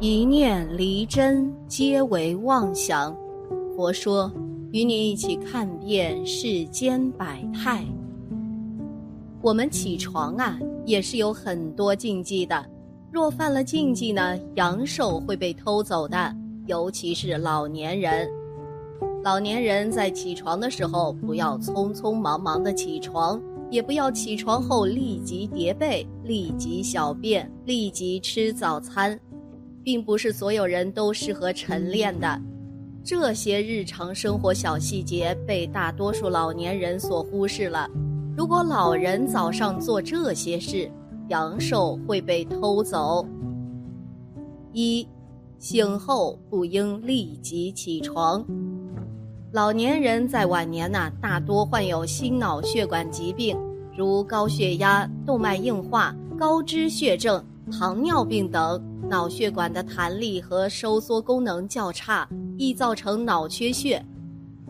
[0.00, 3.12] 一念离真，皆为妄想。
[3.74, 4.30] 佛说，
[4.70, 7.84] 与你一起看遍世间百态。
[9.42, 10.56] 我们起床啊，
[10.86, 12.64] 也是有很多禁忌的。
[13.10, 16.32] 若犯了禁忌呢，阳寿会被偷走的，
[16.66, 18.30] 尤其是老年人。
[19.24, 29.18] 老年人在起床的时候，不要匆匆忙忙的起床，也不要起床后立即叠被、立即小便、立即吃早餐。
[29.88, 32.38] 并不是所有人都适合晨练的，
[33.02, 37.88] 这些日常生活小细节被大多数老年人所忽视了。
[38.36, 40.90] 如果老人早上做这些事，
[41.28, 43.26] 阳寿会被偷走。
[44.74, 45.08] 一，
[45.58, 48.44] 醒后不应立即起床。
[49.52, 53.56] 老年人在晚年呐，大多患有心脑血管疾病，
[53.96, 57.42] 如高血压、动脉硬化、高脂血症。
[57.70, 64.04] 糖尿病等脑血管的弹力和收缩功能较差，易造成脑缺血。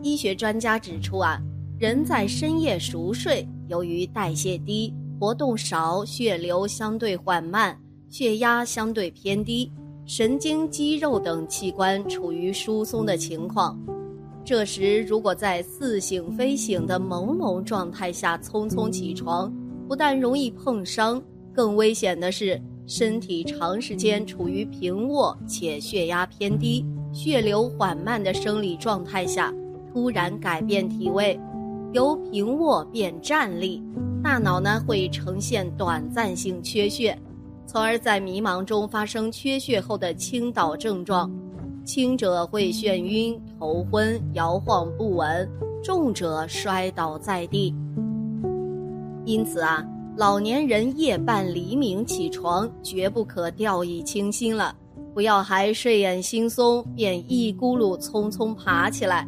[0.01, 1.39] 医学专家指出啊，
[1.77, 7.77] 人在深夜熟睡，由于代谢低、活动少、血流相对缓慢、
[8.09, 9.69] 血压相对偏低，
[10.05, 13.77] 神经、肌肉等器官处于疏松的情况。
[14.45, 19.53] 这时，如果在似醒非醒的朦胧状态下匆匆起床，
[19.87, 21.21] 不但容易碰伤，
[21.53, 22.59] 更危险的是。
[22.89, 29.53] 身体长时间处于平卧且血压偏低、血流缓慢的生理状态下，
[29.93, 31.39] 突然改变体位，
[31.93, 33.79] 由平卧变站立，
[34.23, 37.15] 大脑呢会呈现短暂性缺血，
[37.67, 41.31] 从而在迷茫中发生缺血后的倾倒症状，
[41.85, 45.47] 轻者会眩晕、头昏、摇晃不稳，
[45.83, 47.71] 重者摔倒在地。
[49.25, 49.85] 因此啊。
[50.19, 54.75] 老年人夜半黎明起床，绝不可掉以轻心了。
[55.13, 59.25] 不要还睡眼惺忪，便一咕噜匆匆爬起来。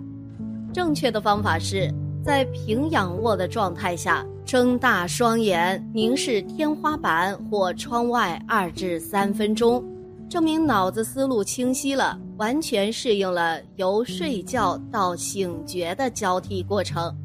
[0.73, 1.89] 正确的方法是
[2.21, 9.81] 在平仰卧的状态下，睁大双眼，凝视天花板或窗外二至三分钟，
[10.27, 17.15] 证明脑子思路清晰了，完全适应了由睡觉到醒觉的交替过程，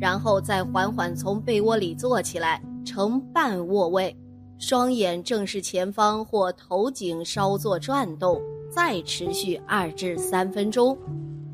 [0.00, 2.60] 然后再缓缓从被窝里坐起来。
[2.84, 4.16] 呈半卧位，
[4.58, 10.96] 双眼正视前方或头颈稍作转动，再持续二至三分钟。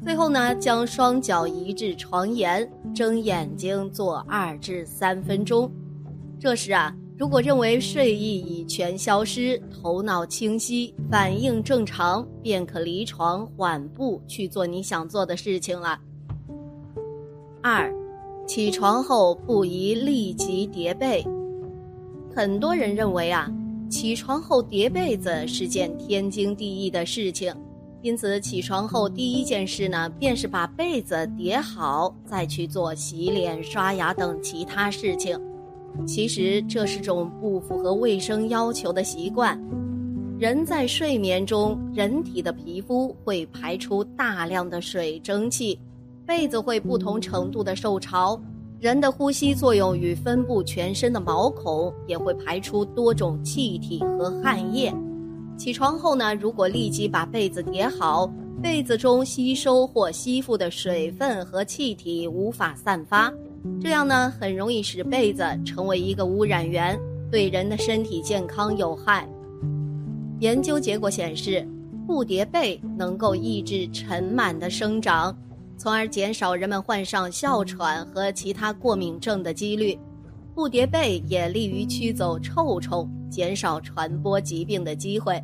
[0.02, 5.70] 最后呢，将双脚移至床沿，睁眼睛做二至三分钟。
[6.38, 15.98] 这时啊，如果认为睡意已全消失，头脑清晰，反应正常，便可离床缓步去做你想做的事情了。
[17.60, 17.92] 二。
[18.48, 21.22] 起床后不宜立即叠被，
[22.34, 23.46] 很多人认为啊，
[23.90, 27.54] 起床后叠被子是件天经地义的事情，
[28.00, 35.38] 因此起床后第一件事呢，便是把被子叠好，再去做洗脸、刷牙等其他事情。
[36.06, 39.62] 其实这是种不符合卫生要求的习惯。
[40.38, 45.78] 人在睡眠中，人体的皮肤会排出大量的水蒸气。
[46.28, 48.38] 被子会不同程度的受潮，
[48.78, 54.94] 人的呼吸作用与分布全身的毛孔也会排出多种气体和汗液。
[55.56, 58.30] 起床后呢，如果立即把被子叠好，
[58.62, 63.32] 被子中吸收或吸附的水分和气体无法散发，
[63.80, 67.00] 这样呢，很容易使被子成为一个污染源，
[67.32, 69.26] 对人的身体健康有害。
[70.40, 71.66] 研究结果显示，
[72.06, 75.34] 不叠被能够抑制尘螨的生长。
[75.78, 79.98] 从而减少人们患上哮喘和其他过敏症的几率。
[80.54, 85.40] 不叠被也利于驱走臭虫，减少传播疾病的机会。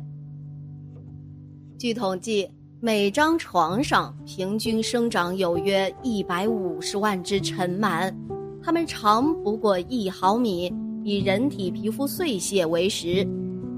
[1.79, 2.49] 据统计，
[2.81, 8.13] 每张床上平均生长有约一百五十万只尘螨，
[8.61, 10.69] 它们长不过一毫米，
[11.05, 13.25] 以人体皮肤碎屑为食。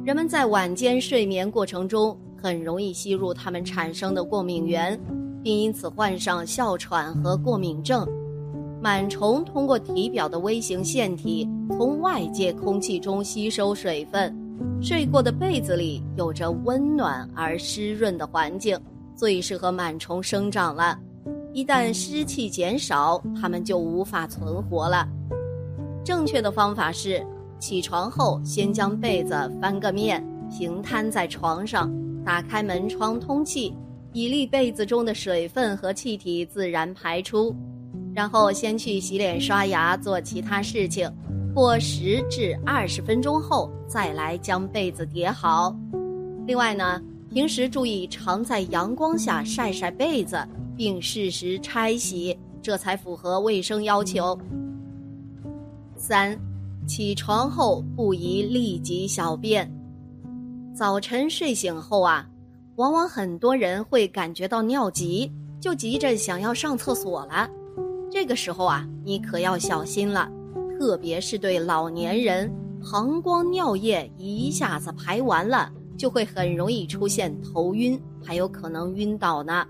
[0.03, 4.99] 人们在晚间睡眠过程中，很容易吸入它们产生的过敏源。
[5.47, 8.05] 并因此患上哮喘和过敏症。
[8.83, 14.35] 螨虫通过体表的微型腺体从外界空气中吸收水分，
[14.81, 18.77] 睡过的被子里有着温暖而湿润的环境，
[19.15, 20.99] 最适合螨虫生长了。
[21.53, 25.07] 一旦湿气减少，它们就无法存活了。
[26.03, 27.25] 正确的方法是：
[27.57, 30.21] 起床后先将被子翻个面，
[30.51, 31.89] 平摊在床上，
[32.25, 33.73] 打开门窗通气。
[34.17, 37.55] 以利被子中的水分和气体自然排出，
[38.15, 41.07] 然后先去洗脸、刷牙，做其他事情，
[41.53, 45.71] 过十至二十分钟后再来将被子叠好。
[46.47, 46.99] 另外呢，
[47.31, 50.43] 平时注意常在阳光下晒晒被子，
[50.75, 54.35] 并适时拆洗，这才符合卫生要求。
[55.95, 56.35] 三，
[56.87, 59.71] 起床后不宜立即小便。
[60.73, 62.27] 早晨睡醒后啊，
[62.77, 67.49] 往往很多人会感觉到尿急，就急着想要上厕所了。
[68.11, 70.29] 这个时候啊，你可要小心了，
[70.77, 79.65] 特别是对老年人，膀胱尿液一下子排完了，就会很容易出现头晕，还有可能晕倒呢。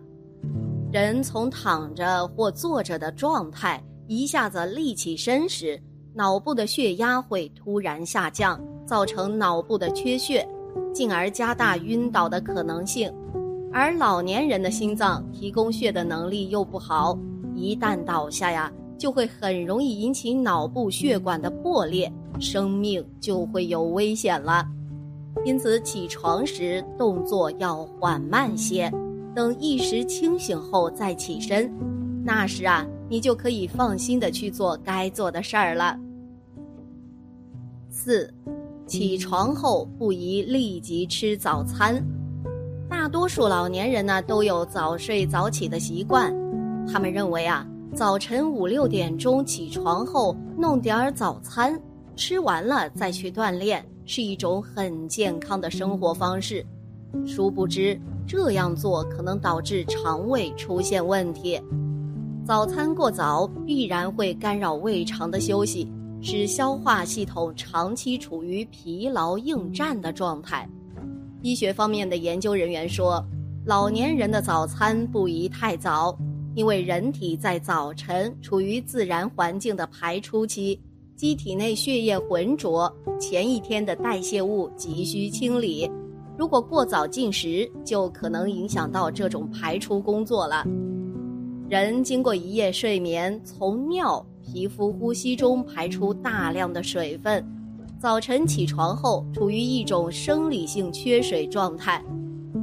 [0.92, 5.82] 人从躺着或坐着的状态一下子立起身时，
[6.14, 10.46] 脑部的血压会突然下降，造成脑部的缺血，
[10.98, 13.14] 进而加大晕倒的可能性。
[13.72, 17.16] 而老年人的心脏提供血的能力又不好，
[17.54, 24.66] 一旦倒下呀，就会很容易引起脑部血管的破裂，生命就会有危险了。
[25.46, 28.92] 因此，起床时动作要缓慢些，
[29.36, 31.72] 等意识清醒后再起身，
[32.26, 35.96] 那时啊，你就可以放心的去做该做的事儿了。
[37.92, 38.34] 四，
[38.88, 42.02] 起床后不宜立即吃早餐。
[42.90, 46.34] 大多数老年人呢都有早睡早起的习惯，
[46.92, 51.78] 他们认为啊，早晨五六点钟起床后弄点儿早餐，
[52.16, 56.66] 吃完了再去锻炼，是一种很健康的生活方式。
[57.26, 61.60] 殊不知这样做可能导致肠胃出现问题。
[62.46, 65.92] 早餐过早必然会干扰胃肠的休息。
[66.22, 70.68] 使消化系统长期处于疲劳应战的状态。
[71.42, 73.24] 医学方面的研究人员说，
[73.66, 76.18] 老年人的早餐不宜太早，
[76.56, 80.80] 因为人体在早晨处于自然环境的排出期，
[81.16, 85.90] 机体内血液浑浊，前一天的代谢物急需清理。
[86.38, 90.66] 如果过早进食，就可能影响到这种排出工作了。
[91.70, 94.26] 人经过一夜睡眠，从尿。
[94.58, 97.46] 皮肤呼吸中排出大量的水分，
[98.00, 102.04] 早晨起床后处于一种生理性缺水状态。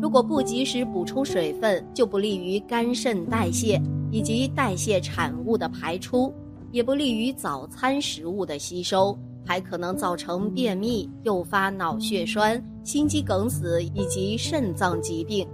[0.02, 3.80] 如果不及时补充水分，就不利于肝肾代谢
[4.10, 6.34] 以及代谢产物的排出，
[6.72, 15.46] 也不利于早餐食物的吸收，还可能造成便秘，诱发脑血栓、心肌梗死以及肾脏疾病。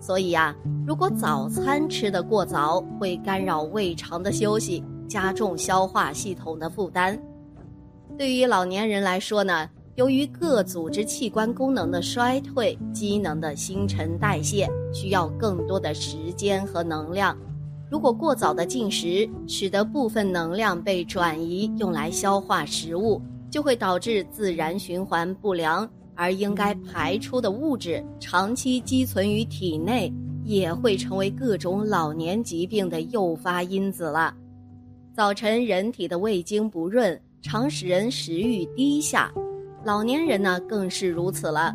[0.00, 0.56] 所以呀，
[0.86, 4.82] 如果早餐吃得过早，会干扰胃肠的休息。
[5.06, 7.18] 加重消化系统的负担。
[8.18, 17.36] 对于老年人来说呢，由于各组织器官功能的衰退，机能的新陈代谢需要更多的时间和能量。
[17.90, 30.12] 如果过早的进食，使得部分能量被转移用来消化食物，就会导致自然循环不良，而应该排出的物质长期积存于体内，
[30.42, 34.34] 也会成为各种老年疾病的诱发因子了。
[35.16, 39.32] 早晨，人体的胃经不润，常使人食欲低下，
[39.82, 41.74] 老年人呢更是如此了。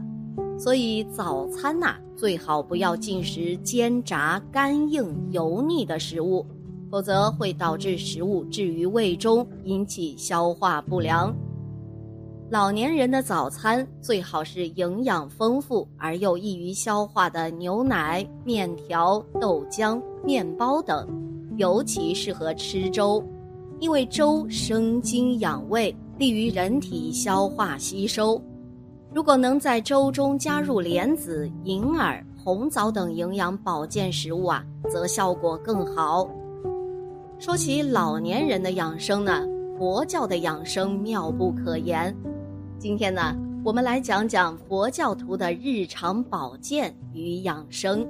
[0.59, 6.45] 所以早餐呐，最好不要进食煎炸、干硬、油腻的食物，
[6.91, 11.35] 否则会导致食物置于胃中，引起消化不良。
[12.51, 21.09] 老年人的早餐最好是营养丰富而又易于消化的牛奶、面条、豆浆、面包等。
[21.61, 23.23] 尤其适合吃粥，
[23.79, 28.41] 因为粥生津养胃，利于人体消化吸收。
[29.13, 36.27] 如果能在粥中加入莲子、银耳、红枣等营养保健食物啊，则效果更好。
[37.37, 39.45] 说起老年人的养生呢，
[39.77, 42.11] 佛教的养生妙不可言。
[42.79, 48.03] 今天呢，我们来讲讲佛教徒的日常保健与养生。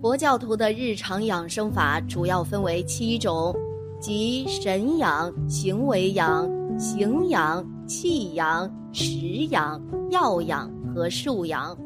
[0.00, 3.54] 佛教徒的日常养生法主要分为七种，
[4.00, 9.18] 即神养、行为养、形养、气养、食
[9.50, 9.78] 养、
[10.08, 11.76] 药养和术养。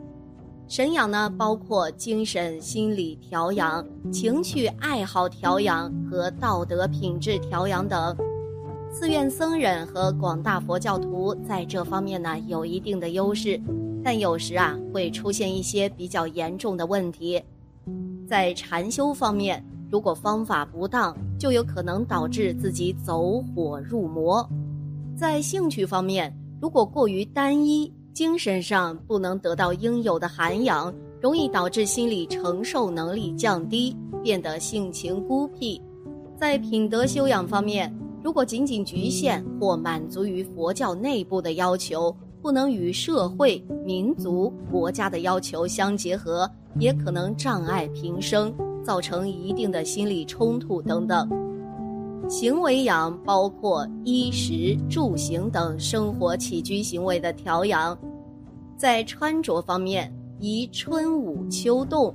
[0.69, 8.17] 神养呢，包括精神心理调养、情趣爱好调养和道德品质调养等。
[8.93, 13.61] 寺院僧人和广大佛教徒在这方面呢有一定的优势，
[14.05, 17.43] 但有时啊会出现一些比较严重的问题。
[18.27, 24.47] 在禅修方面，如果方法不当，就有可能导致自己走火入魔；
[25.17, 35.81] 在兴趣方面，如果过于单一，精神上不能得到应有的涵养，容易导致心理承受能力降低，变得性情孤僻；
[36.39, 42.15] 在品德修养方面，如果仅仅局限或满足于佛教内部的要求，
[42.45, 46.47] 不能与社会、民族、国家的要求相结合，
[46.79, 51.27] 也可能障碍平生，造成一定的心理冲突等等。
[52.29, 57.99] 行为养包括衣食住行等生活起居行为的调养，
[58.77, 62.15] 在穿着方面，宜春捂秋冻，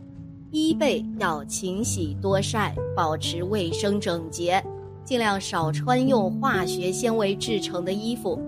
[0.51, 4.63] 衣被要勤洗多晒，保持卫生整洁，
[5.03, 8.39] 尽量少穿用化学纤维制成的衣服。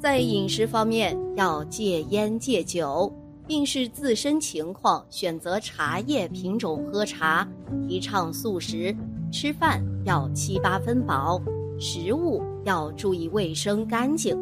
[0.00, 3.12] 在饮食方面，要戒烟戒酒，
[3.46, 7.46] 并视自身情况选择茶叶品种喝茶，
[7.86, 8.96] 提倡素食。
[9.30, 11.38] 吃饭要七八分饱，
[11.78, 14.34] 食物要注意卫生干净。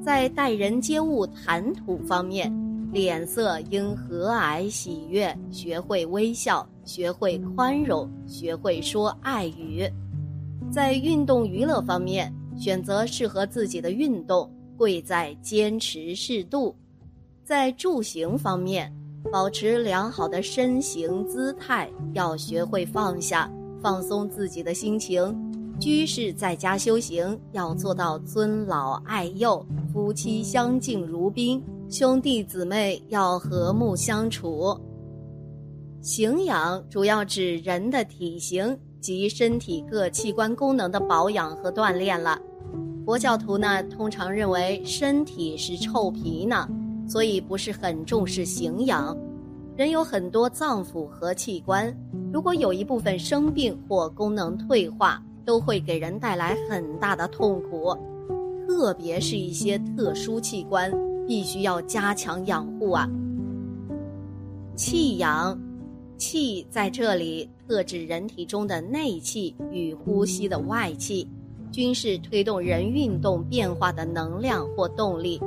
[0.00, 2.48] 在待人接物谈吐方面，
[2.92, 9.90] 脸色应和蔼喜悦，学会微笑，学会宽容，学会说爱语。
[10.70, 16.74] 在运动娱乐方面，选择适合自己的运动，贵在坚持适度。
[17.44, 18.92] 在住行方面，
[19.32, 23.50] 保持良好的身形姿态，要学会放下。
[23.80, 29.62] 放松自己的心情，居士在家修行要做到尊老爱幼，
[29.92, 34.74] 夫妻相敬如宾，兄弟姊妹要和睦相处。
[36.00, 42.40] 形养主要指人的体型及身体各器官功能的保养和锻炼了。
[43.04, 46.66] 佛教徒呢，通常认为身体是臭皮囊，
[47.06, 49.14] 所以不是很重视形养。
[49.76, 51.94] 人有很多脏腑和器官，
[52.32, 57.94] 如果有一部分生病或功能退化，都会给人带来很大的痛苦。
[58.66, 60.90] 特别是一些特殊器官，
[61.26, 63.06] 必须要加强养护啊。
[64.74, 65.60] 气养，
[66.16, 71.28] 气在这里特指人体中的内气与呼吸的外气，
[71.74, 75.40] 均是推动人运动变化的能量或动力。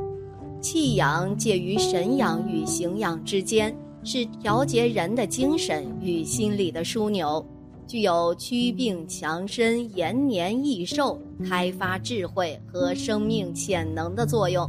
[0.60, 3.74] 气养介于神养与形养之间。
[4.04, 7.46] 是调节人的精神与心理的枢纽，
[7.86, 14.66] 具有祛病强身、延年益寿、开发智慧和生命潜能的作用。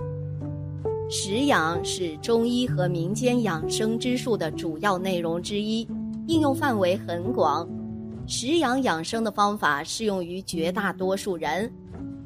[1.08, 5.86] 食养是中医和民间养生之术的主要内容之一，
[6.26, 7.68] 应用范围很广。
[8.28, 11.72] 食养养生的方法适用于绝大多数人。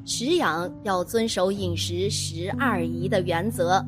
[0.03, 3.83] 食养要遵守饮食十二宜的原则，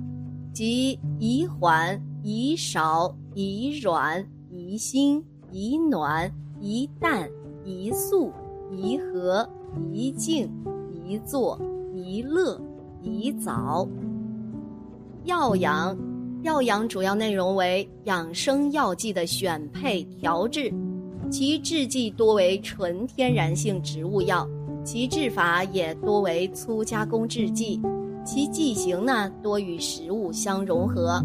[0.54, 2.02] 即宜缓。
[2.24, 7.30] 宜少，宜软，宜辛，宜暖，宜淡，
[7.64, 8.32] 宜素，
[8.72, 9.48] 宜和，
[9.94, 10.50] 宜静，
[10.92, 11.60] 宜坐，
[11.94, 12.60] 宜乐，
[13.04, 13.88] 宜早。
[15.26, 15.96] 药养，
[16.42, 20.74] 药养主要内容为养生药剂的选配调制，
[21.30, 24.48] 其制剂多为纯天然性植物药，
[24.84, 27.82] 其制法也多为粗加工制剂，
[28.24, 31.24] 其剂型呢多与食物相融合。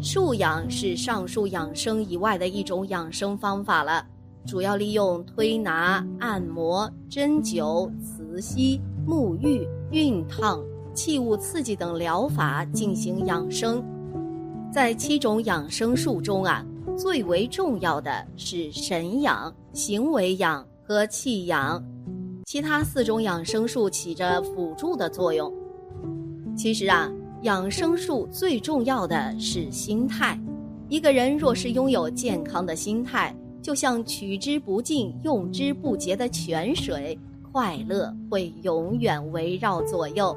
[0.00, 4.06] 术养是上述养生以外的一种养生方法了，
[4.46, 10.62] 主要利用推拿、按摩、针灸、磁吸、沐浴、熨烫、
[10.92, 13.82] 器物刺激等疗法进行养生。
[14.70, 16.64] 在七种养生术中啊，
[16.96, 21.82] 最为重要的是神养、行为养和气养，
[22.46, 25.52] 其他四种养生术起着辅助的作用。
[26.56, 27.10] 其实啊。
[27.42, 30.40] 养生术最重要的是心态。
[30.88, 37.18] 一个人若是拥有健康的心态，就像取之不尽、用之不竭的泉水，
[37.52, 40.34] 快乐会永远围绕左右。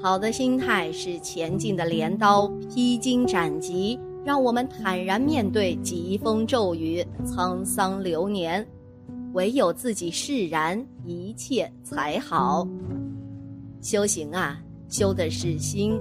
[0.00, 8.66] 好的心态是前进的镰刀，披荆斩棘，让我们坦然面对疾风骤雨、沧桑流年。
[9.34, 12.66] 唯有自己释然，一切才好。
[13.80, 15.96] 修行啊，修的是心。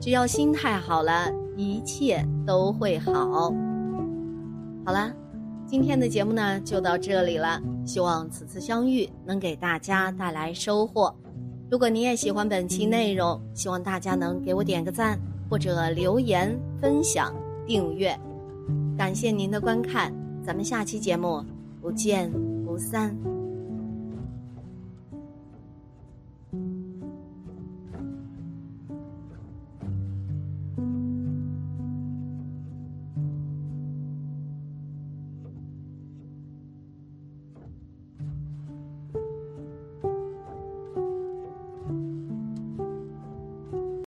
[0.00, 3.14] 只要心态好了，一切都会好。
[4.84, 5.14] 好了，
[5.64, 7.62] 今天的节目呢就到这里了。
[7.86, 11.14] 希望此次相遇能给大家带来收获。
[11.70, 15.16] 如果您也喜欢本期内容，希望大家能给我点个赞，
[15.48, 17.32] 或者留言、分享、
[17.68, 18.18] 订阅。
[18.96, 21.44] 感谢您的观看，咱们下期节目
[21.82, 22.32] 不见
[22.64, 23.37] 不散。